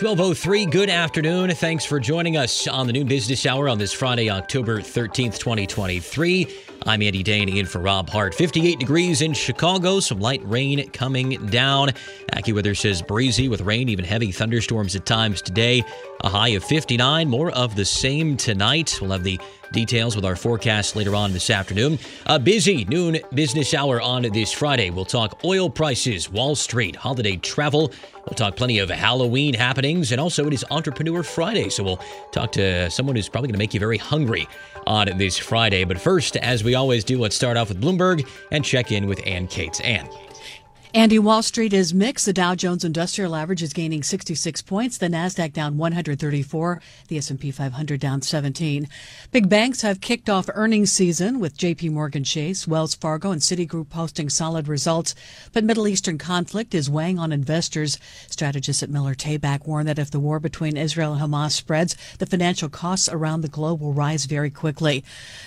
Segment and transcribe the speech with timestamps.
[0.00, 1.50] 1203, good afternoon.
[1.50, 6.48] Thanks for joining us on the Noon Business Hour on this Friday, October 13th, 2023.
[6.86, 8.34] I'm Andy Dane in for Rob Hart.
[8.34, 11.90] 58 degrees in Chicago, some light rain coming down.
[12.32, 15.84] AccuWeather says breezy with rain, even heavy thunderstorms at times today.
[16.24, 18.96] A high of 59, more of the same tonight.
[19.00, 19.40] We'll have the
[19.72, 21.98] details with our forecast later on this afternoon.
[22.26, 24.90] A busy noon business hour on this Friday.
[24.90, 27.92] We'll talk oil prices, Wall Street, holiday travel.
[28.24, 32.00] We'll talk plenty of Halloween happenings, and also it is Entrepreneur Friday, so we'll
[32.30, 34.46] talk to someone who's probably going to make you very hungry
[34.86, 35.82] on this Friday.
[35.82, 39.20] But first, as we always do, let's start off with Bloomberg and check in with
[39.26, 39.80] Ann Cates.
[39.80, 40.08] Ann.
[40.94, 42.26] Andy, Wall Street is mixed.
[42.26, 44.98] The Dow Jones Industrial Average is gaining 66 points.
[44.98, 46.82] The Nasdaq down 134.
[47.08, 48.86] The S&P 500 down 17.
[49.30, 51.88] Big banks have kicked off earnings season with J.P.
[51.88, 55.14] Morgan Chase, Wells Fargo, and Citigroup posting solid results.
[55.54, 57.98] But Middle Eastern conflict is weighing on investors.
[58.28, 62.26] Strategists at Miller Tabak warn that if the war between Israel and Hamas spreads, the
[62.26, 65.02] financial costs around the globe will rise very quickly.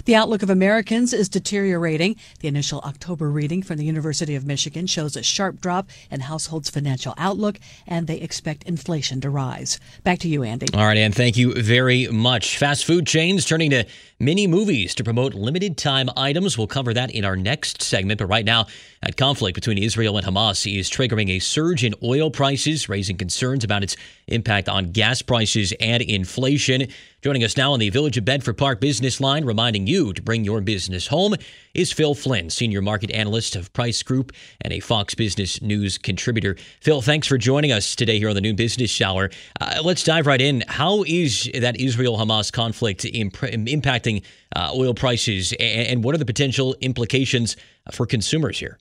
[0.05, 2.15] The outlook of Americans is deteriorating.
[2.39, 6.69] The initial October reading from the University of Michigan shows a sharp drop in households'
[6.69, 9.79] financial outlook, and they expect inflation to rise.
[10.03, 10.67] Back to you, Andy.
[10.73, 12.57] All right, Ann, thank you very much.
[12.57, 13.85] Fast food chains turning to
[14.19, 16.57] mini movies to promote limited time items.
[16.57, 18.19] We'll cover that in our next segment.
[18.19, 18.67] But right now,
[19.05, 23.63] that conflict between Israel and Hamas is triggering a surge in oil prices, raising concerns
[23.63, 23.95] about its
[24.27, 26.87] impact on gas prices and inflation.
[27.21, 30.43] Joining us now on the Village of Bedford Park business line, reminding you to bring
[30.43, 31.35] your business home,
[31.75, 36.55] is Phil Flynn, Senior Market Analyst of Price Group and a Fox Business News contributor.
[36.81, 39.29] Phil, thanks for joining us today here on the Noon Business Hour.
[39.61, 40.63] Uh, let's dive right in.
[40.67, 44.23] How is that Israel Hamas conflict imp- impacting
[44.55, 47.55] uh, oil prices, and, and what are the potential implications
[47.91, 48.79] for consumers here?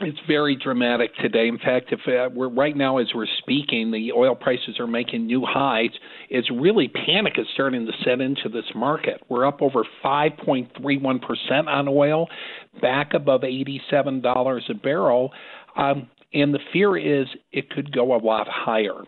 [0.00, 1.46] It's very dramatic today.
[1.48, 5.26] In fact, if uh, we're right now as we're speaking, the oil prices are making
[5.26, 5.90] new highs.
[6.30, 9.22] It's really panic is starting to set into this market.
[9.28, 12.28] We're up over 5.31 percent on oil,
[12.80, 15.32] back above $87 a barrel,
[15.76, 19.02] um, and the fear is it could go a lot higher.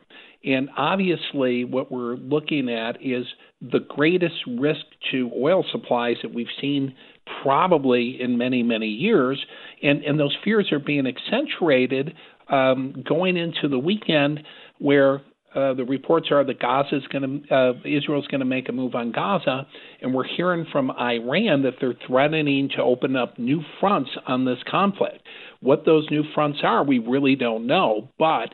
[0.44, 3.26] And obviously, what we're looking at is
[3.60, 6.94] the greatest risk to oil supplies that we've seen
[7.42, 9.44] probably in many, many years.
[9.82, 12.14] And, and those fears are being accentuated
[12.48, 14.42] um, going into the weekend
[14.78, 15.22] where
[15.54, 18.69] uh, the reports are that Gaza is going to, uh, Israel is going to make
[18.69, 19.66] a move on Gaza,
[20.03, 24.59] and we're hearing from Iran that they're threatening to open up new fronts on this
[24.70, 25.26] conflict.
[25.60, 28.53] What those new fronts are, we really don't know, but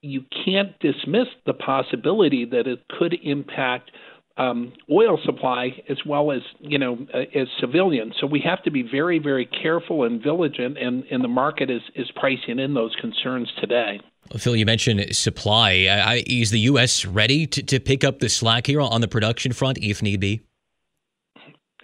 [0.00, 3.92] you can't dismiss the possibility that it could impact
[4.36, 8.14] um, oil supply as well as you know uh, as civilians.
[8.20, 11.82] So we have to be very very careful and vigilant, and, and the market is
[11.94, 14.00] is pricing in those concerns today.
[14.36, 15.86] Phil, you mentioned supply.
[15.86, 17.04] I, is the U.S.
[17.04, 20.42] ready to, to pick up the slack here on the production front if need be?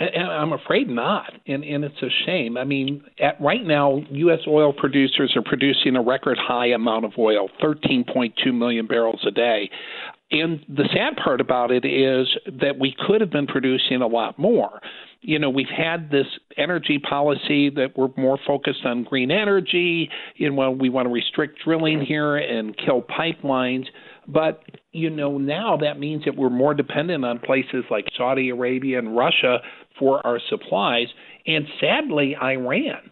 [0.01, 2.57] I'm afraid not, and and it's a shame.
[2.57, 4.41] I mean, at right now, U.S.
[4.49, 9.69] oil producers are producing a record high amount of oil, 13.2 million barrels a day.
[10.31, 12.29] And the sad part about it is
[12.61, 14.81] that we could have been producing a lot more.
[15.23, 16.27] You know, we've had this
[16.57, 20.09] energy policy that we're more focused on green energy.
[20.37, 23.87] You know, we want to restrict drilling here and kill pipelines.
[24.27, 24.63] But,
[24.93, 29.17] you know, now that means that we're more dependent on places like Saudi Arabia and
[29.17, 29.59] Russia
[29.99, 31.09] for our supplies,
[31.47, 33.10] and sadly, Iran.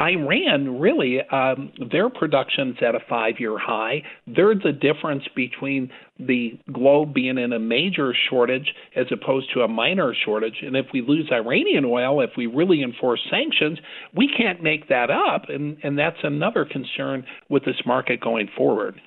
[0.00, 4.02] Iran really um, their production's at a five-year high.
[4.26, 9.68] There's a difference between the globe being in a major shortage as opposed to a
[9.68, 10.62] minor shortage.
[10.62, 13.78] And if we lose Iranian oil, if we really enforce sanctions,
[14.14, 19.00] we can't make that up, and and that's another concern with this market going forward.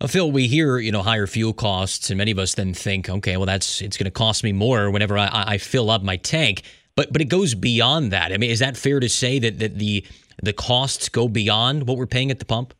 [0.00, 3.08] Uh, Phil, we hear you know higher fuel costs, and many of us then think,
[3.08, 6.16] okay, well that's it's going to cost me more whenever I, I fill up my
[6.16, 6.62] tank.
[7.00, 8.30] But but it goes beyond that.
[8.30, 10.04] I mean, is that fair to say that that the
[10.42, 12.74] the costs go beyond what we're paying at the pump?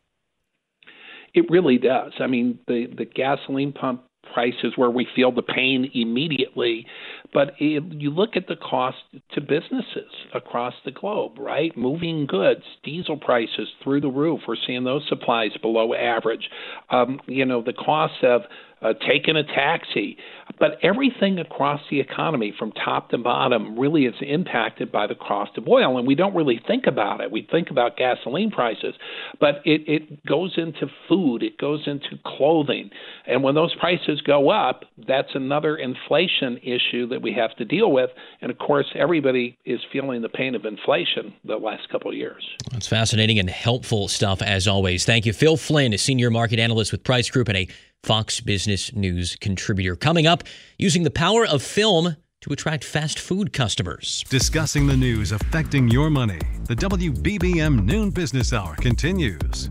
[1.33, 2.13] It really does.
[2.19, 6.85] I mean, the the gasoline pump prices where we feel the pain immediately.
[7.33, 8.97] But it, you look at the cost
[9.31, 11.75] to businesses across the globe, right?
[11.75, 14.41] Moving goods, diesel prices through the roof.
[14.47, 16.47] We're seeing those supplies below average.
[16.91, 18.43] Um, you know, the cost of
[18.81, 20.17] uh, taking a taxi.
[20.59, 25.57] But everything across the economy, from top to bottom, really is impacted by the cost
[25.57, 25.97] of oil.
[25.97, 27.31] And we don't really think about it.
[27.31, 28.93] We think about gasoline prices,
[29.39, 32.89] but it, it goes into food, it goes into clothing.
[33.27, 37.91] And when those prices go up, that's another inflation issue that we have to deal
[37.91, 38.09] with.
[38.41, 42.45] And of course, everybody is feeling the pain of inflation the last couple of years.
[42.71, 45.05] That's fascinating and helpful stuff, as always.
[45.05, 45.33] Thank you.
[45.33, 47.67] Phil Flynn, a senior market analyst with Price Group and a
[48.03, 49.95] Fox Business News contributor.
[49.95, 50.43] Coming up,
[50.79, 54.25] using the power of film to attract fast food customers.
[54.29, 56.39] Discussing the news affecting your money.
[56.65, 59.69] The WBBM Noon Business Hour continues.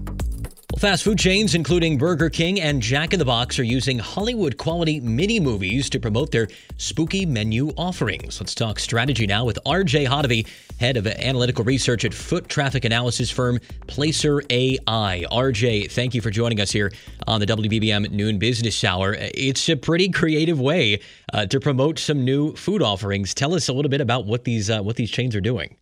[0.81, 4.99] Fast food chains, including Burger King and Jack in the Box, are using Hollywood quality
[4.99, 6.49] mini movies to promote their
[6.79, 8.41] spooky menu offerings.
[8.41, 10.49] Let's talk strategy now with RJ Hottovy,
[10.79, 15.27] head of analytical research at foot traffic analysis firm Placer AI.
[15.31, 16.91] RJ, thank you for joining us here
[17.27, 19.19] on the WBBM Noon Business Hour.
[19.19, 21.01] It's a pretty creative way
[21.35, 23.35] uh, to promote some new food offerings.
[23.35, 25.77] Tell us a little bit about what these uh, what these chains are doing.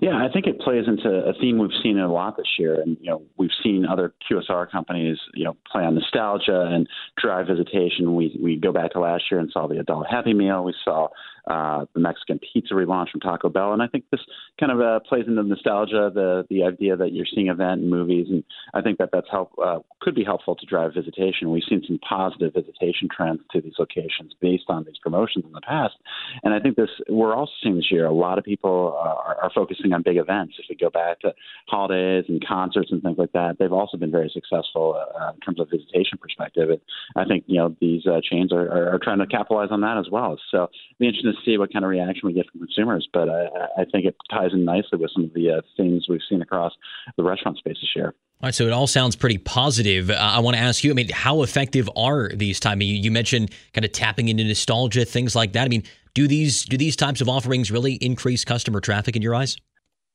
[0.00, 2.96] Yeah, I think it plays into a theme we've seen a lot this year, and
[3.00, 6.88] you know we've seen other QSR companies you know play on nostalgia and
[7.20, 8.14] drive visitation.
[8.14, 10.64] We we go back to last year and saw the adult Happy Meal.
[10.64, 11.08] We saw
[11.46, 14.20] uh, the Mexican pizza relaunch from Taco Bell, and I think this
[14.58, 18.26] kind of uh, plays into nostalgia, the the idea that you're seeing event and movies,
[18.30, 18.42] and
[18.74, 21.50] I think that that's help uh, could be helpful to drive visitation.
[21.50, 25.60] We've seen some positive visitation trends to these locations based on these promotions in the
[25.60, 25.94] past,
[26.42, 29.50] and I think this we're also seeing this year a lot of people are, are
[29.54, 30.54] focusing on big events.
[30.58, 31.32] If we go back to
[31.68, 35.60] holidays and concerts and things like that, they've also been very successful uh, in terms
[35.60, 36.70] of visitation perspective.
[36.70, 36.80] And
[37.14, 39.98] I think you know these uh, chains are, are, are trying to capitalize on that
[39.98, 40.38] as well.
[40.50, 43.08] So it'll be interesting see what kind of reaction we get from consumers.
[43.12, 43.46] But I,
[43.78, 46.72] I think it ties in nicely with some of the uh, things we've seen across
[47.16, 48.14] the restaurant space this year.
[48.42, 50.10] All right, so it all sounds pretty positive.
[50.10, 52.64] Uh, I want to ask you, I mean, how effective are these?
[52.66, 55.64] I mean, you mentioned kind of tapping into nostalgia, things like that.
[55.64, 59.34] I mean, do these do these types of offerings really increase customer traffic in your
[59.34, 59.56] eyes?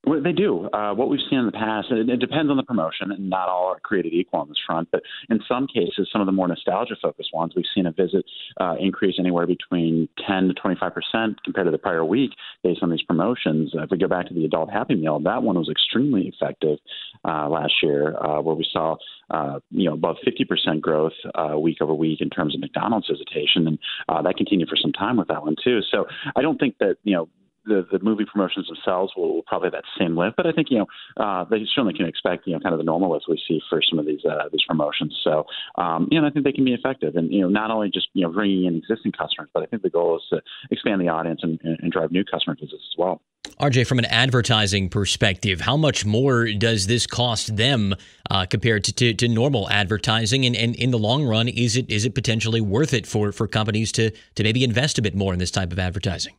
[0.03, 0.67] Well, they do.
[0.73, 3.49] Uh, what we've seen in the past, it, it, depends on the promotion, and not
[3.49, 4.89] all are created equal on this front.
[4.91, 8.25] But in some cases, some of the more nostalgia-focused ones, we've seen a visit
[8.59, 12.31] uh, increase anywhere between 10 to 25 percent compared to the prior week,
[12.63, 13.73] based on these promotions.
[13.77, 16.79] Uh, if we go back to the adult Happy Meal, that one was extremely effective
[17.23, 18.95] uh, last year, uh, where we saw
[19.29, 21.13] uh, you know above 50 percent growth
[21.59, 23.77] week over week in terms of McDonald's visitation, and
[24.25, 25.81] that continued for some time with that one too.
[25.91, 27.29] So I don't think that you know
[27.71, 30.67] the, the movie promotions themselves will, will probably have that same lift, but I think
[30.69, 30.87] you know
[31.17, 33.81] uh, they certainly can expect you know kind of the normal lift we see for
[33.81, 35.17] some of these uh, these promotions.
[35.23, 35.45] So
[35.77, 38.07] um, you know I think they can be effective, and you know not only just
[38.13, 41.09] you know bringing in existing customers, but I think the goal is to expand the
[41.09, 43.21] audience and, and drive new customer visits as well.
[43.59, 47.95] RJ, from an advertising perspective, how much more does this cost them
[48.29, 50.45] uh, compared to, to, to, normal advertising?
[50.45, 53.47] And, and in the long run, is it is it potentially worth it for, for
[53.47, 56.33] companies to to maybe invest a bit more in this type of advertising?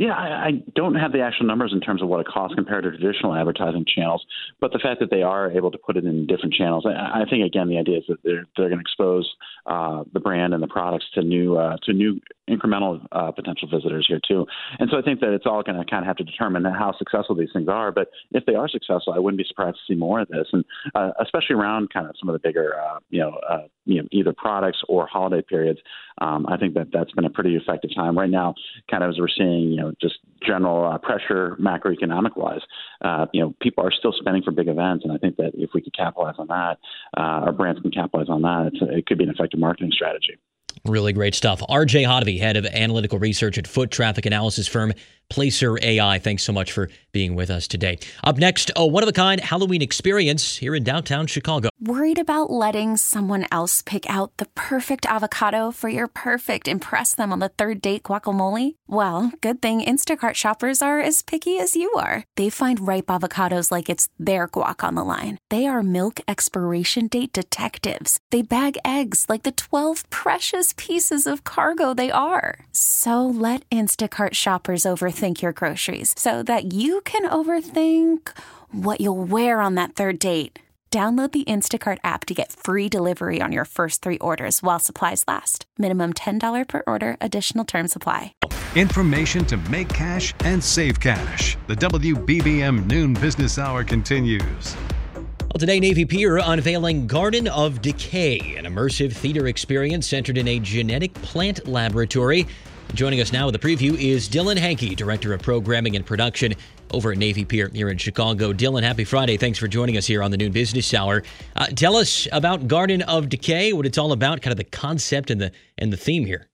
[0.00, 2.84] Yeah, I, I don't have the actual numbers in terms of what it costs compared
[2.84, 4.24] to traditional advertising channels,
[4.58, 7.24] but the fact that they are able to put it in different channels, I, I
[7.28, 9.30] think again the idea is that they're they're going to expose
[9.66, 12.18] uh, the brand and the products to new uh, to new
[12.50, 14.46] incremental uh, potential visitors here too.
[14.78, 16.94] And so I think that it's all going to kind of have to determine how
[16.98, 17.92] successful these things are.
[17.92, 20.64] But if they are successful, I wouldn't be surprised to see more of this, and
[20.94, 24.08] uh, especially around kind of some of the bigger, uh, you know, uh, you know,
[24.12, 25.80] either products or holiday periods.
[26.20, 28.54] Um, I think that that's been a pretty effective time right now.
[28.90, 32.60] Kind of as we're seeing, you know, just general uh, pressure macroeconomic wise.
[33.02, 35.70] Uh, you know, people are still spending for big events, and I think that if
[35.74, 36.78] we could capitalize on that,
[37.16, 38.72] uh, our brands can capitalize on that.
[38.90, 40.38] it could be an effective marketing strategy.
[40.84, 41.60] Really great stuff.
[41.68, 44.92] RJ Hottovy, head of analytical research at foot traffic analysis firm
[45.30, 46.18] Placer AI.
[46.18, 47.98] Thanks so much for being with us today.
[48.24, 51.68] Up next, a one of a kind Halloween experience here in downtown Chicago.
[51.80, 57.32] Worried about letting someone else pick out the perfect avocado for your perfect impress them
[57.32, 58.74] on the third date guacamole?
[58.86, 62.24] Well, good thing Instacart shoppers are as picky as you are.
[62.36, 65.38] They find ripe avocados like it's their guac on the line.
[65.48, 68.18] They are milk expiration date detectives.
[68.30, 72.66] They bag eggs like the 12 precious pieces of cargo they are.
[72.72, 78.28] So let Instacart shoppers overthink your groceries so that you can overthink
[78.72, 80.58] what you'll wear on that third date.
[80.90, 85.24] Download the Instacart app to get free delivery on your first three orders while supplies
[85.28, 85.64] last.
[85.78, 88.34] Minimum $10 per order, additional term supply.
[88.74, 91.56] Information to make cash and save cash.
[91.68, 94.74] The WBBM Noon Business Hour continues.
[95.14, 100.58] Well, today, Navy Pier unveiling Garden of Decay, an immersive theater experience centered in a
[100.58, 102.48] genetic plant laboratory.
[102.94, 106.54] Joining us now with a preview is Dylan Hankey, Director of Programming and Production
[106.92, 108.52] over at Navy Pier here in Chicago.
[108.52, 109.36] Dylan, happy Friday.
[109.36, 111.22] Thanks for joining us here on the Noon Business Hour.
[111.54, 115.30] Uh, tell us about Garden of Decay, what it's all about, kind of the concept
[115.30, 116.48] and the and the theme here.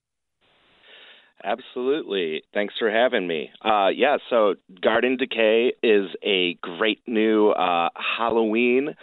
[1.42, 2.42] Absolutely.
[2.52, 3.50] Thanks for having me.
[3.64, 8.94] Uh, yeah, so Garden Decay is a great new uh, Halloween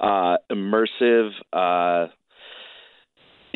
[0.00, 2.08] uh, immersive uh,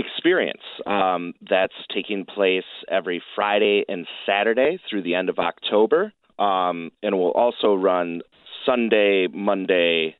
[0.00, 6.12] experience um, that's taking place every Friday and Saturday through the end of October.
[6.38, 8.22] Um, and will also run
[8.64, 10.16] Sunday, Monday,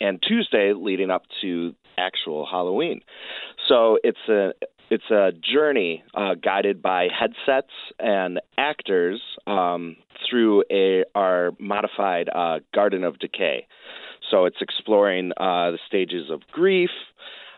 [0.00, 3.00] and Tuesday leading up to actual Halloween.
[3.68, 4.52] So it's a
[4.90, 9.96] it's a journey uh, guided by headsets and actors um,
[10.28, 13.66] through a our modified uh, Garden of Decay.
[14.30, 16.90] So it's exploring uh, the stages of grief,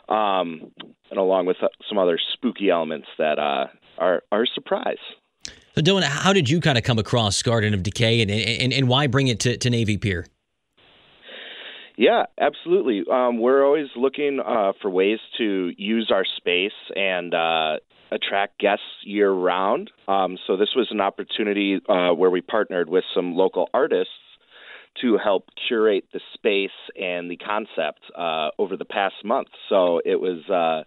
[0.08, 0.73] um,
[1.11, 3.66] and along with uh, some other spooky elements that uh,
[3.99, 4.99] are are a surprise.
[5.75, 8.88] So, Dylan, how did you kind of come across Garden of Decay, and and, and
[8.88, 10.26] why bring it to, to Navy Pier?
[11.96, 13.04] Yeah, absolutely.
[13.11, 17.76] Um, we're always looking uh, for ways to use our space and uh,
[18.11, 19.90] attract guests year round.
[20.08, 24.12] Um, so this was an opportunity uh, where we partnered with some local artists
[25.00, 26.70] to help curate the space
[27.00, 29.48] and the concept uh, over the past month.
[29.68, 30.84] So it was uh,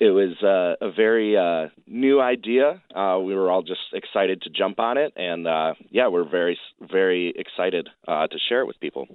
[0.00, 2.82] it was uh, a very uh, new idea.
[2.94, 6.58] Uh, we were all just excited to jump on it, and uh, yeah, we're very,
[6.80, 9.06] very excited uh, to share it with people.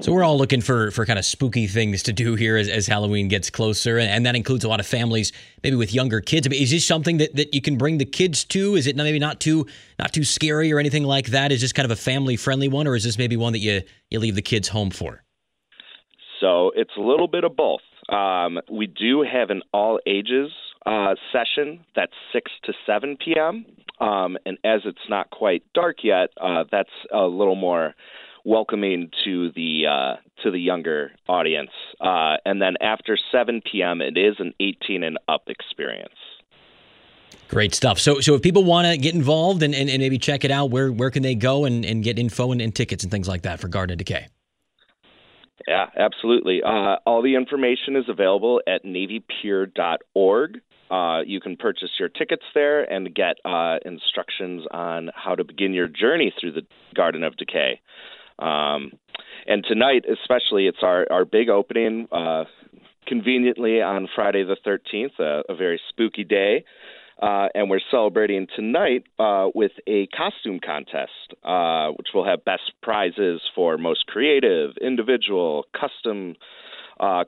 [0.00, 2.86] So we're all looking for for kind of spooky things to do here as, as
[2.86, 5.32] Halloween gets closer, and that includes a lot of families,
[5.62, 6.46] maybe with younger kids.
[6.46, 8.76] I mean, is this something that, that you can bring the kids to?
[8.76, 9.66] Is it maybe not too
[9.98, 11.50] not too scary or anything like that?
[11.50, 13.82] Is this kind of a family friendly one, or is this maybe one that you
[14.10, 15.22] you leave the kids home for?
[16.40, 17.82] So it's a little bit of both.
[18.10, 20.50] Um, we do have an all ages
[20.84, 23.64] uh, session that's 6 to 7 p.m.
[24.00, 27.94] Um, and as it's not quite dark yet, uh, that's a little more
[28.44, 31.70] welcoming to the uh, to the younger audience.
[32.00, 36.14] Uh, and then after 7 p.m., it is an 18 and up experience.
[37.48, 37.98] Great stuff.
[37.98, 40.70] So, so if people want to get involved and, and, and, maybe check it out,
[40.70, 43.42] where where can they go and, and get info and, and tickets and things like
[43.42, 44.28] that for Garden of Decay?
[45.66, 46.62] Yeah, absolutely.
[46.62, 50.60] Uh, all the information is available at navypier.org.
[50.90, 55.72] Uh, you can purchase your tickets there and get uh, instructions on how to begin
[55.72, 56.62] your journey through the
[56.94, 57.80] Garden of Decay.
[58.40, 58.92] Um,
[59.46, 62.44] and tonight, especially, it's our, our big opening, uh,
[63.06, 66.64] conveniently on Friday the 13th, a, a very spooky day.
[67.20, 72.72] Uh, and we're celebrating tonight uh, with a costume contest, uh, which will have best
[72.82, 76.34] prizes for most creative, individual, custom
[76.98, 77.24] uh,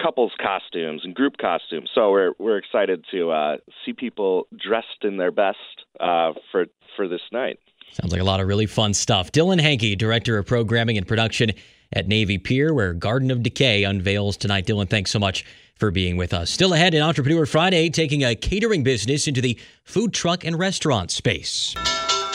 [0.00, 1.90] couples costumes and group costumes.
[1.94, 5.58] So we're we're excited to uh, see people dressed in their best
[5.98, 7.58] uh, for for this night.
[7.92, 9.32] Sounds like a lot of really fun stuff.
[9.32, 11.52] Dylan Hankey, director of programming and production
[11.92, 14.66] at Navy Pier, where Garden of Decay unveils tonight.
[14.66, 15.44] Dylan, thanks so much
[15.76, 16.50] for being with us.
[16.50, 21.10] Still ahead in Entrepreneur Friday, taking a catering business into the food truck and restaurant
[21.10, 21.74] space.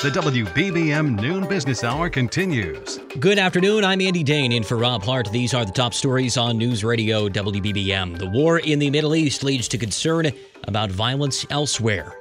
[0.02, 3.00] The WBBM Noon Business Hour continues.
[3.20, 3.86] Good afternoon.
[3.86, 5.32] I'm Andy Dane in for Rob Hart.
[5.32, 8.18] These are the top stories on News Radio WBBM.
[8.18, 10.30] The war in the Middle East leads to concern
[10.68, 12.18] about violence elsewhere.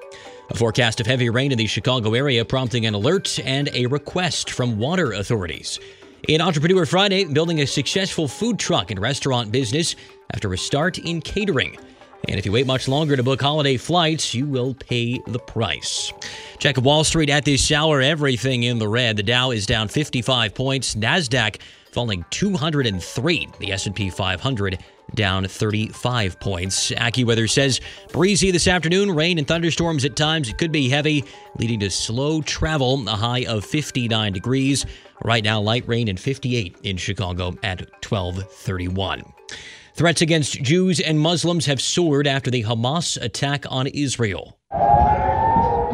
[0.50, 4.50] A forecast of heavy rain in the Chicago area prompting an alert and a request
[4.50, 5.80] from water authorities.
[6.28, 9.96] In Entrepreneur Friday, building a successful food truck and restaurant business
[10.32, 11.76] after a start in catering.
[12.28, 16.12] And if you wait much longer to book holiday flights, you will pay the price.
[16.58, 18.00] Check Wall Street at this hour.
[18.00, 19.16] Everything in the red.
[19.16, 20.94] The Dow is down 55 points.
[20.94, 21.60] Nasdaq
[21.90, 23.48] falling 203.
[23.58, 24.78] The S&P 500
[25.16, 26.92] down 35 points.
[26.92, 27.80] AccuWeather says
[28.12, 30.48] breezy this afternoon, rain and thunderstorms at times.
[30.48, 31.24] It could be heavy,
[31.58, 33.06] leading to slow travel.
[33.08, 34.86] A high of 59 degrees.
[35.24, 39.22] Right now, light rain and 58 in Chicago at 1231.
[39.94, 44.58] Threats against Jews and Muslims have soared after the Hamas attack on Israel.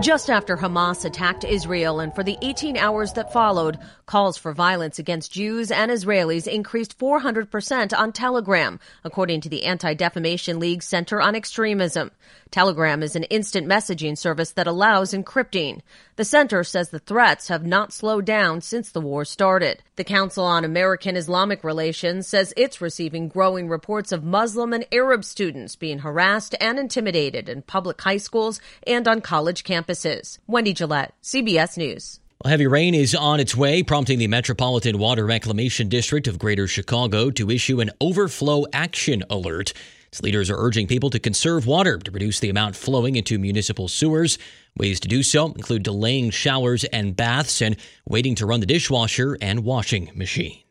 [0.01, 5.01] Just after Hamas attacked Israel and for the 18 hours that followed, calls for violence
[5.01, 11.21] against Jews and Israelis increased 400% on Telegram, according to the Anti Defamation League Center
[11.21, 12.13] on Extremism.
[12.51, 15.81] Telegram is an instant messaging service that allows encrypting.
[16.17, 19.83] The center says the threats have not slowed down since the war started.
[19.97, 25.25] The Council on American Islamic Relations says it's receiving growing reports of Muslim and Arab
[25.25, 30.39] students being harassed and intimidated in public high schools and on college campuses.
[30.47, 32.21] Wendy Gillette, CBS News.
[32.45, 36.69] Well, heavy rain is on its way, prompting the Metropolitan Water Reclamation District of Greater
[36.69, 39.73] Chicago to issue an overflow action alert.
[40.09, 43.89] Its leaders are urging people to conserve water to reduce the amount flowing into municipal
[43.89, 44.39] sewers.
[44.77, 49.37] Ways to do so include delaying showers and baths and waiting to run the dishwasher
[49.43, 50.63] and washing machine.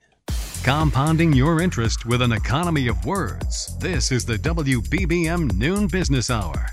[0.64, 3.78] Compounding your interest with an economy of words.
[3.78, 6.66] This is the WBBM Noon Business Hour.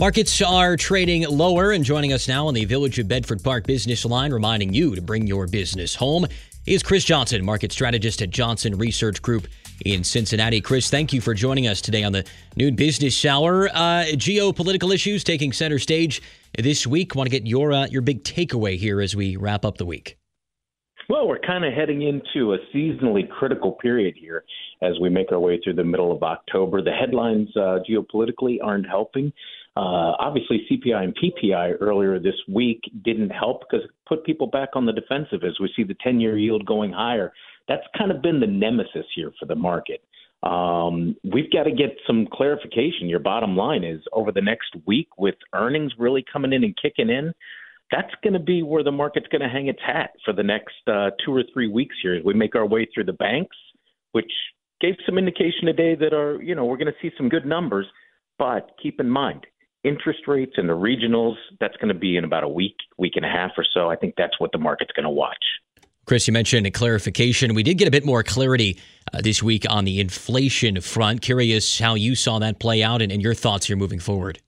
[0.00, 4.04] Markets are trading lower and joining us now on the Village of Bedford Park business
[4.04, 6.26] line, reminding you to bring your business home
[6.68, 9.48] is Chris Johnson, market strategist at Johnson Research Group
[9.84, 10.60] in Cincinnati.
[10.60, 12.24] Chris, thank you for joining us today on the
[12.56, 13.68] Noon Business Hour.
[13.68, 16.22] Uh, geopolitical issues taking center stage
[16.56, 17.14] this week.
[17.14, 20.18] Want to get your uh, your big takeaway here as we wrap up the week?
[21.08, 24.44] Well, we're kind of heading into a seasonally critical period here
[24.82, 26.82] as we make our way through the middle of October.
[26.82, 29.32] The headlines uh, geopolitically aren't helping.
[29.74, 34.70] Uh, obviously, CPI and PPI earlier this week didn't help because it put people back
[34.74, 37.32] on the defensive as we see the 10 year yield going higher.
[37.68, 40.02] That's kind of been the nemesis here for the market.
[40.42, 43.08] Um, we've got to get some clarification.
[43.08, 47.10] Your bottom line is over the next week, with earnings really coming in and kicking
[47.10, 47.32] in,
[47.90, 50.76] that's going to be where the market's going to hang its hat for the next
[50.86, 53.56] uh, two or three weeks here as we make our way through the banks,
[54.12, 54.30] which
[54.80, 57.86] gave some indication today that are, you know, we're going to see some good numbers.
[58.38, 59.46] But keep in mind,
[59.82, 63.24] interest rates and the regionals, that's going to be in about a week, week and
[63.24, 63.90] a half or so.
[63.90, 65.44] I think that's what the market's going to watch.
[66.08, 67.52] Chris, you mentioned a clarification.
[67.52, 68.80] We did get a bit more clarity
[69.12, 71.20] uh, this week on the inflation front.
[71.20, 74.40] Curious how you saw that play out and, and your thoughts here moving forward.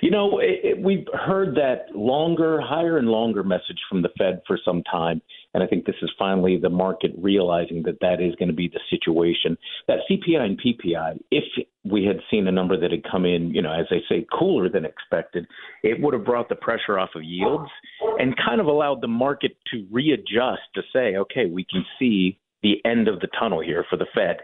[0.00, 0.40] You know,
[0.82, 5.22] we've heard that longer, higher and longer message from the Fed for some time.
[5.54, 8.68] And I think this is finally the market realizing that that is going to be
[8.68, 9.56] the situation.
[9.86, 11.44] That CPI and PPI, if
[11.84, 14.68] we had seen a number that had come in, you know, as they say, cooler
[14.68, 15.46] than expected,
[15.82, 17.70] it would have brought the pressure off of yields
[18.18, 22.76] and kind of allowed the market to readjust to say, okay, we can see the
[22.84, 24.38] end of the tunnel here for the Fed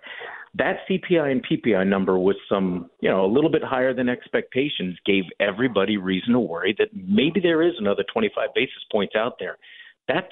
[0.55, 4.97] that CPI and PPI number with some, you know, a little bit higher than expectations
[5.04, 9.58] gave everybody reason to worry that maybe there is another 25 basis points out there.
[10.06, 10.26] That's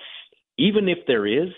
[0.59, 1.51] even if there is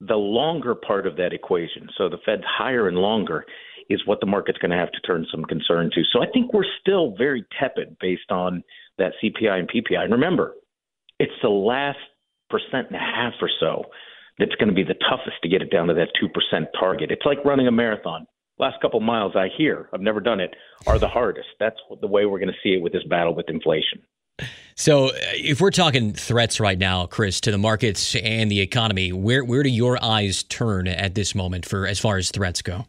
[0.00, 1.88] the longer part of that equation.
[1.98, 3.44] So the Fed's higher and longer
[3.90, 6.02] is what the market's going to have to turn some concern to.
[6.12, 8.62] So I think we're still very tepid based on
[8.98, 10.04] that CPI and PPI.
[10.04, 10.54] And remember,
[11.18, 11.98] it's the last
[12.48, 13.84] percent and a half or so
[14.40, 17.10] that's going to be the toughest to get it down to that 2% target.
[17.10, 18.26] It's like running a marathon.
[18.58, 20.54] Last couple miles, I hear, I've never done it,
[20.86, 21.48] are the hardest.
[21.58, 24.02] That's the way we're going to see it with this battle with inflation.
[24.74, 29.44] So, if we're talking threats right now, Chris, to the markets and the economy, where
[29.44, 32.86] where do your eyes turn at this moment for as far as threats go?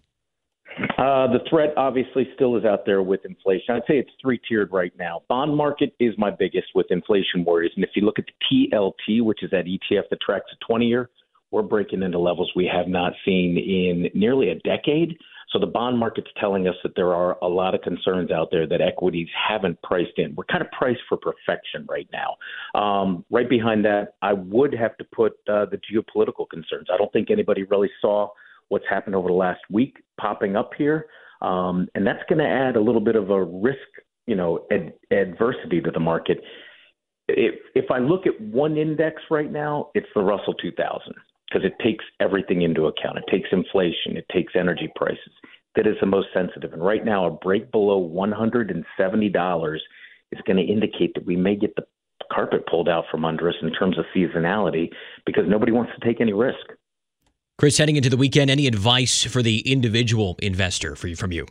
[0.98, 3.76] Uh, the threat obviously still is out there with inflation.
[3.76, 5.24] I'd say it's three tiered right now.
[5.28, 9.24] Bond market is my biggest with inflation worries, and if you look at the TLT,
[9.24, 11.10] which is that ETF that tracks a 20 year,
[11.52, 15.18] we're breaking into levels we have not seen in nearly a decade.
[15.52, 18.66] So the bond market's telling us that there are a lot of concerns out there
[18.68, 20.34] that equities haven't priced in.
[20.36, 22.80] We're kind of priced for perfection right now.
[22.80, 26.88] Um, right behind that, I would have to put uh, the geopolitical concerns.
[26.92, 28.30] I don't think anybody really saw
[28.70, 31.08] what's happened over the last week popping up here,
[31.42, 33.80] um, and that's going to add a little bit of a risk,
[34.28, 36.38] you know, ad- adversity to the market.
[37.28, 41.14] If, if I look at one index right now, it's the Russell 2000
[41.52, 43.18] because it takes everything into account.
[43.18, 45.34] It takes inflation, it takes energy prices.
[45.76, 46.74] That is the most sensitive.
[46.74, 49.76] And right now, a break below $170
[50.32, 51.84] is going to indicate that we may get the
[52.32, 54.90] carpet pulled out from under us in terms of seasonality
[55.26, 56.58] because nobody wants to take any risk.
[57.58, 61.46] Chris, heading into the weekend, any advice for the individual investor for you, from you?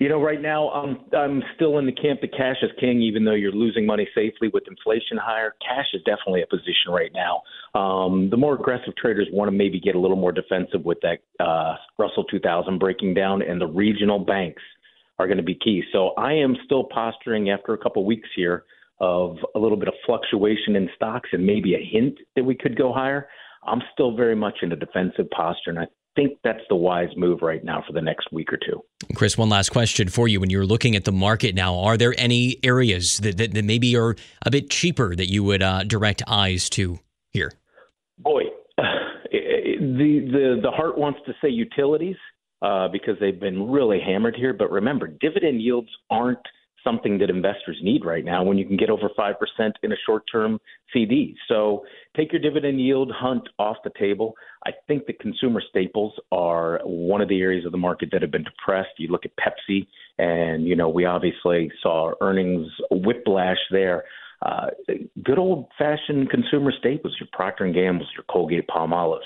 [0.00, 3.22] You know, right now I'm I'm still in the camp that cash is king, even
[3.26, 5.54] though you're losing money safely with inflation higher.
[5.60, 7.42] Cash is definitely a position right now.
[7.78, 11.18] Um, the more aggressive traders want to maybe get a little more defensive with that
[11.38, 14.62] uh, Russell 2000 breaking down, and the regional banks
[15.18, 15.82] are going to be key.
[15.92, 18.64] So I am still posturing after a couple weeks here
[19.00, 22.74] of a little bit of fluctuation in stocks and maybe a hint that we could
[22.74, 23.28] go higher.
[23.66, 25.84] I'm still very much in a defensive posture, and I
[26.16, 28.82] think that's the wise move right now for the next week or two.
[29.14, 30.40] Chris, one last question for you.
[30.40, 33.96] When you're looking at the market now, are there any areas that, that, that maybe
[33.96, 36.98] are a bit cheaper that you would uh, direct eyes to
[37.30, 37.52] here?
[38.18, 38.42] Boy,
[38.76, 42.16] the, the, the heart wants to say utilities.
[42.62, 44.52] uh, because they've been really hammered here.
[44.52, 46.38] But remember, dividend yields aren't
[46.84, 49.34] something that investors need right now when you can get over 5%
[49.82, 50.58] in a short term
[50.92, 51.36] CD.
[51.48, 51.84] So
[52.16, 54.34] take your dividend yield hunt off the table.
[54.66, 58.30] I think the consumer staples are one of the areas of the market that have
[58.30, 58.90] been depressed.
[58.98, 59.86] You look at Pepsi,
[60.18, 64.04] and, you know, we obviously saw earnings whiplash there.
[64.42, 64.68] Uh,
[65.22, 69.20] good old fashioned consumer staples, your Procter and Gamble's, your Colgate Palmolive.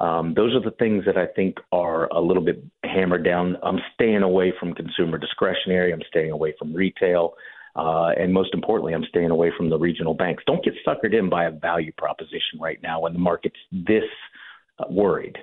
[0.00, 3.56] Um, those are the things that I think are a little bit hammered down.
[3.62, 5.92] I'm staying away from consumer discretionary.
[5.92, 7.34] I'm staying away from retail.
[7.76, 10.42] Uh, and most importantly, I'm staying away from the regional banks.
[10.46, 14.04] Don't get suckered in by a value proposition right now when the market's this
[14.78, 15.38] uh, worried.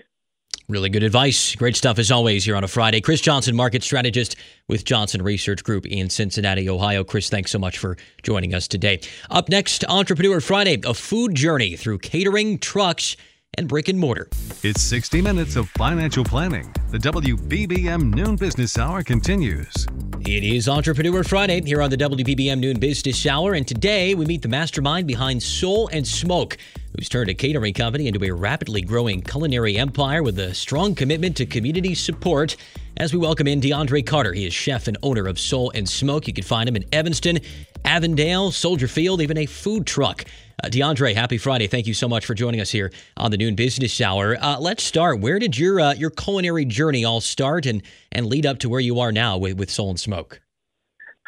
[0.70, 1.56] Really good advice.
[1.56, 3.00] Great stuff as always here on a Friday.
[3.00, 4.36] Chris Johnson, market strategist
[4.68, 7.06] with Johnson Research Group in Cincinnati, Ohio.
[7.06, 9.00] Chris, thanks so much for joining us today.
[9.30, 13.16] Up next, Entrepreneur Friday, a food journey through catering, trucks,
[13.58, 14.30] and brick and mortar.
[14.64, 16.74] It's 60 minutes of financial planning.
[16.92, 19.88] The WBBM Noon Business Hour continues.
[20.22, 24.42] It is Entrepreneur Friday here on the WBBM Noon Business Hour, and today we meet
[24.42, 26.58] the mastermind behind Soul and Smoke,
[26.96, 31.38] who's turned a catering company into a rapidly growing culinary empire with a strong commitment
[31.38, 32.58] to community support.
[32.98, 36.28] As we welcome in DeAndre Carter, he is chef and owner of Soul and Smoke.
[36.28, 37.40] You can find him in Evanston,
[37.88, 40.26] Avondale, Soldier Field, even a food truck.
[40.62, 41.68] Uh, DeAndre, happy Friday.
[41.68, 44.36] Thank you so much for joining us here on the Noon Business Hour.
[44.42, 45.22] Uh, let's start.
[45.22, 48.82] Where did your uh, your culinary journey all start and, and lead up to where
[48.82, 50.42] you are now with, with Soul and Smoke?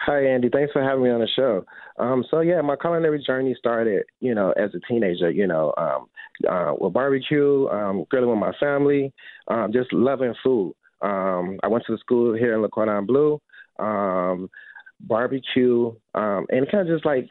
[0.06, 0.50] Hi, Andy.
[0.50, 1.63] Thanks for having me on the show.
[1.98, 5.32] Um, so yeah, my culinary journey started, you know, as a teenager.
[5.32, 6.08] You know, um,
[6.45, 9.13] uh, with barbecue, um, grilling with my family,
[9.48, 10.76] um, just loving food.
[11.02, 13.39] Um, I went to the school here in Cordon Bleu,
[13.80, 14.50] um,
[15.00, 17.28] barbecue, um, and kind of just like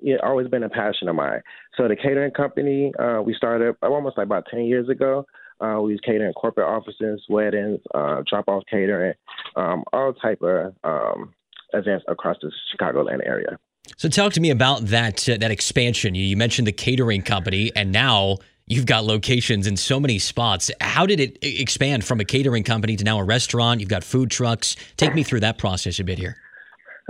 [0.00, 1.40] it always been a passion of mine.
[1.76, 5.26] So the catering company, uh, we started almost like about ten years ago.
[5.60, 9.14] Uh, we was catering corporate offices, weddings, uh, drop off catering,
[9.54, 11.32] um, all type of um,
[11.72, 13.58] events across the Chicagoland area.
[13.96, 16.14] So talk to me about that uh, that expansion.
[16.14, 20.70] You, you mentioned the catering company, and now you've got locations in so many spots.
[20.80, 23.80] How did it expand from a catering company to now a restaurant?
[23.80, 24.76] You've got food trucks.
[24.96, 26.36] Take me through that process a bit here.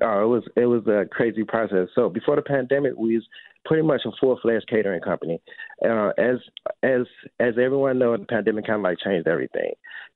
[0.00, 1.88] Oh, it was it was a crazy process.
[1.94, 3.26] So before the pandemic, we was
[3.64, 5.40] pretty much a full fledged catering company.
[5.84, 6.36] Uh, as
[6.82, 7.02] as
[7.40, 9.72] as everyone knows, the pandemic kind of like changed everything.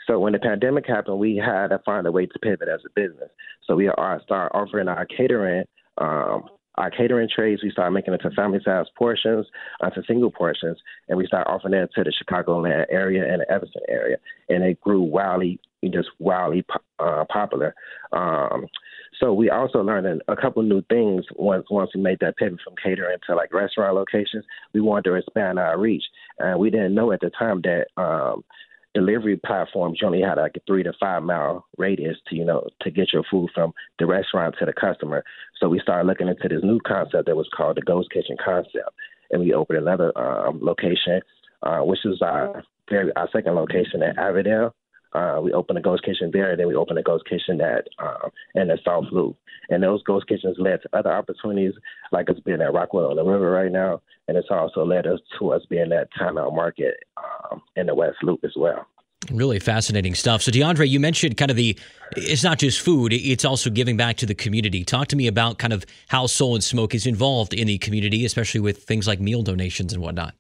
[0.06, 2.90] So when the pandemic happened, we had to find a way to pivot as a
[2.94, 3.30] business.
[3.66, 5.64] So we are start offering our catering.
[5.98, 9.46] Um, our catering trays, we started making it to family size portions,
[9.80, 13.50] uh, to single portions, and we started offering that to the Chicagoland area and the
[13.50, 14.18] Evanston area.
[14.50, 15.58] And it grew wildly,
[15.90, 16.66] just wildly
[16.98, 17.74] uh, popular.
[18.12, 18.66] Um,
[19.20, 22.74] so we also learned a couple new things once once we made that pivot from
[22.82, 24.44] catering to like restaurant locations.
[24.74, 26.04] We wanted to expand our reach,
[26.38, 28.44] and we didn't know at the time that um,
[28.94, 32.90] delivery platforms only had like a three to five mile radius to you know to
[32.90, 35.24] get your food from the restaurant to the customer.
[35.60, 38.90] So we started looking into this new concept that was called the Ghost Kitchen concept,
[39.30, 41.20] and we opened another um, location,
[41.62, 44.74] uh, which is our very our second location at Avondale.
[45.16, 47.88] Uh, we opened a ghost kitchen there, and then we opened a ghost kitchen at
[47.98, 49.36] um, in the South Loop.
[49.70, 51.72] And those ghost kitchens led to other opportunities,
[52.12, 55.18] like us being at Rockwell on the River right now, and it's also led us
[55.38, 58.86] to us being at Timeout Market um, in the West Loop as well.
[59.30, 60.42] Really fascinating stuff.
[60.42, 61.76] So, DeAndre, you mentioned kind of the,
[62.14, 64.84] it's not just food, it's also giving back to the community.
[64.84, 68.24] Talk to me about kind of how Soul and Smoke is involved in the community,
[68.26, 70.34] especially with things like meal donations and whatnot.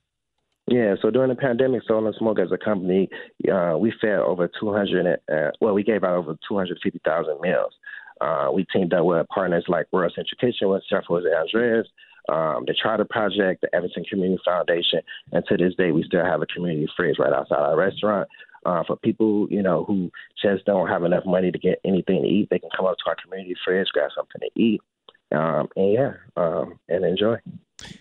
[0.68, 3.08] Yeah, so during the pandemic, Soul and Smoke as a company,
[3.52, 7.72] uh, we fed over 200, uh, well, we gave out over 250,000 meals.
[8.20, 11.86] Uh, we teamed up with partners like World Central Kitchen with Chef Jose Andres,
[12.28, 15.00] um, the Charter Project, the Evanston Community Foundation,
[15.32, 18.28] and to this day, we still have a community fridge right outside our restaurant.
[18.64, 20.10] Uh, for people, you know, who
[20.42, 23.04] just don't have enough money to get anything to eat, they can come up to
[23.08, 24.80] our community fridge, grab something to eat,
[25.30, 27.36] um, and yeah, um, and enjoy.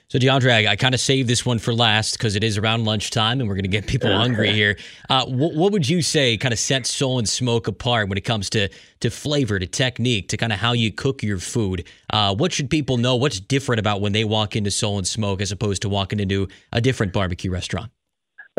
[0.08, 2.86] So, DeAndre, I, I kind of saved this one for last because it is around
[2.86, 4.78] lunchtime and we're going to get people hungry here.
[5.10, 8.26] Uh, what, what, would you say kind of sets Soul and Smoke apart when it
[8.26, 8.70] comes to,
[9.00, 11.88] to flavor, to technique, to kind of how you cook your food?
[12.12, 13.16] Uh, what should people know?
[13.16, 16.48] What's different about when they walk into Soul and Smoke as opposed to walking into
[16.72, 17.92] a different barbecue restaurant?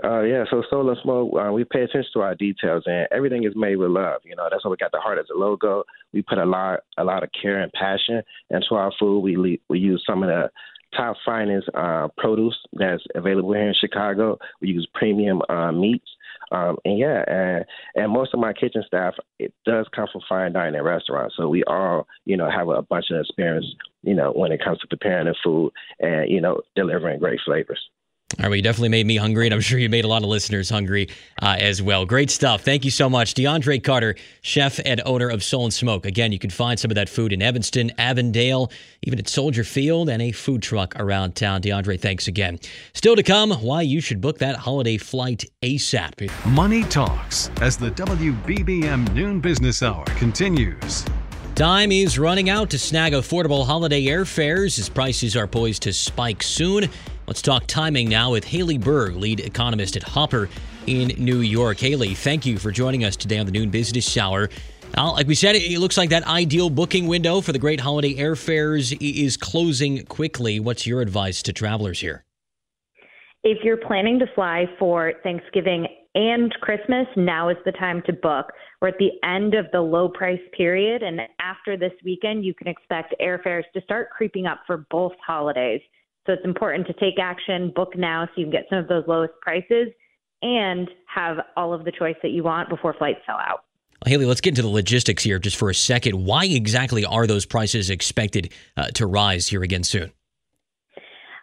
[0.04, 3.44] Uh, yeah, so Soul and Smoke, uh, we pay attention to our details, and everything
[3.44, 4.20] is made with love.
[4.24, 5.84] You know, that's why we got the heart as a logo.
[6.12, 9.20] We put a lot, a lot of care and passion into our food.
[9.20, 10.50] We we use some of the
[10.96, 14.38] top finest uh, produce that's available here in Chicago.
[14.60, 16.08] We use premium uh, meats.
[16.52, 17.64] Um, and yeah, and,
[17.96, 21.64] and most of my kitchen staff it does come from fine dining restaurants, so we
[21.64, 23.66] all you know have a bunch of experience
[24.02, 27.80] you know when it comes to preparing the food and you know delivering great flavors.
[28.32, 30.24] All right, well, you definitely made me hungry, and I'm sure you made a lot
[30.24, 31.08] of listeners hungry
[31.40, 32.04] uh, as well.
[32.04, 32.62] Great stuff.
[32.62, 33.34] Thank you so much.
[33.34, 36.04] DeAndre Carter, chef and owner of Soul and Smoke.
[36.04, 40.08] Again, you can find some of that food in Evanston, Avondale, even at Soldier Field,
[40.08, 41.62] and a food truck around town.
[41.62, 42.58] DeAndre, thanks again.
[42.94, 46.28] Still to come, why you should book that holiday flight ASAP.
[46.46, 51.04] Money Talks as the WBBM Noon Business Hour continues.
[51.54, 56.42] Time is running out to snag affordable holiday airfares as prices are poised to spike
[56.42, 56.90] soon.
[57.26, 60.48] Let's talk timing now with Hayley Berg, lead economist at Hopper
[60.86, 61.78] in New York.
[61.78, 64.48] Hayley, thank you for joining us today on the Noon Business Hour.
[64.96, 68.14] Now, like we said, it looks like that ideal booking window for the great holiday
[68.14, 70.60] airfares is closing quickly.
[70.60, 72.24] What's your advice to travelers here?
[73.42, 78.52] If you're planning to fly for Thanksgiving and Christmas, now is the time to book.
[78.80, 82.68] We're at the end of the low price period, and after this weekend, you can
[82.68, 85.80] expect airfares to start creeping up for both holidays.
[86.26, 89.04] So it's important to take action, book now so you can get some of those
[89.06, 89.88] lowest prices
[90.42, 93.60] and have all of the choice that you want before flights sell out.
[94.04, 96.24] Hayley, let's get into the logistics here just for a second.
[96.24, 100.12] Why exactly are those prices expected uh, to rise here again soon?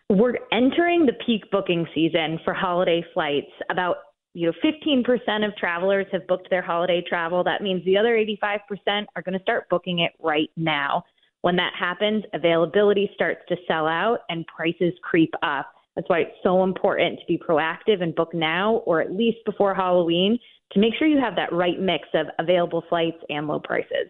[0.10, 3.52] We're entering the peak booking season for holiday flights.
[3.70, 3.98] About
[4.34, 7.44] you know 15% of travelers have booked their holiday travel.
[7.44, 11.04] That means the other 85% are going to start booking it right now.
[11.44, 15.68] When that happens, availability starts to sell out and prices creep up.
[15.94, 19.76] That's why it's so important to be proactive and book now or at least before
[19.76, 20.40] Halloween
[20.72, 24.08] to make sure you have that right mix of available flights and low prices.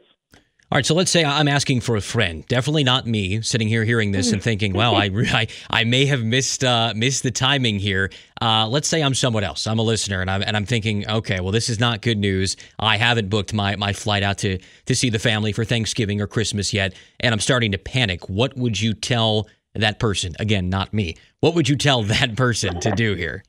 [0.71, 2.47] All right, so let's say I'm asking for a friend.
[2.47, 6.23] Definitely not me, sitting here hearing this and thinking, "Wow, I, I, I may have
[6.23, 8.09] missed uh, missed the timing here."
[8.41, 9.67] Uh, let's say I'm someone else.
[9.67, 12.57] I'm a listener, and I'm and I'm thinking, "Okay, well, this is not good news.
[12.79, 16.27] I haven't booked my my flight out to to see the family for Thanksgiving or
[16.27, 20.33] Christmas yet, and I'm starting to panic." What would you tell that person?
[20.39, 21.17] Again, not me.
[21.39, 23.43] What would you tell that person to do here?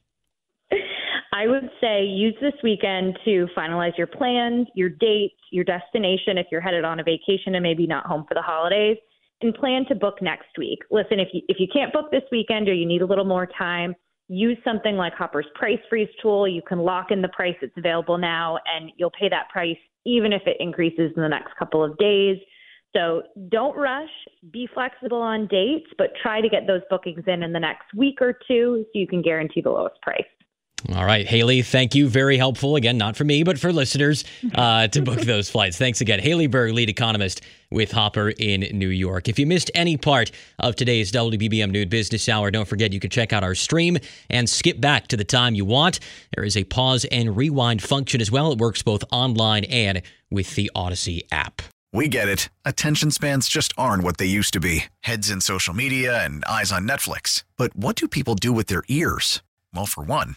[1.45, 6.47] I would say use this weekend to finalize your plans, your dates, your destination if
[6.51, 8.97] you're headed on a vacation and maybe not home for the holidays,
[9.43, 10.79] and plan to book next week.
[10.91, 13.47] Listen, if you if you can't book this weekend or you need a little more
[13.59, 13.95] time,
[14.29, 16.49] use something like Hopper's Price Freeze tool.
[16.49, 19.77] You can lock in the price that's available now and you'll pay that price
[20.07, 22.39] even if it increases in the next couple of days.
[22.97, 24.09] So don't rush,
[24.51, 28.23] be flexible on dates, but try to get those bookings in in the next week
[28.23, 30.23] or two so you can guarantee the lowest price.
[30.93, 32.09] All right, Hayley, thank you.
[32.09, 32.77] Very helpful.
[32.77, 34.23] Again, not for me, but for listeners
[34.55, 35.79] uh, to book those flights.
[35.79, 36.21] Thanks again.
[36.21, 39.27] Hayley Berg, lead economist with Hopper in New York.
[39.27, 43.09] If you missed any part of today's WBBM Noon Business Hour, don't forget you can
[43.09, 43.97] check out our stream
[44.29, 46.01] and skip back to the time you want.
[46.37, 48.53] There is a pause and rewind function as well.
[48.53, 51.63] It works both online and with the Audacy app.
[51.95, 52.49] We get it.
[52.65, 56.73] Attention spans just aren't what they used to be heads in social media and eyes
[56.73, 57.45] on Netflix.
[57.57, 59.43] But what do people do with their ears?
[59.73, 60.37] Well, for one,